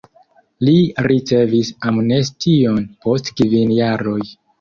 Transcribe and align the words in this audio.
Li 0.67 0.77
ricevis 1.09 1.69
amnestion 1.89 2.79
post 3.07 3.31
kvin 3.41 3.75
jaroj. 3.81 4.19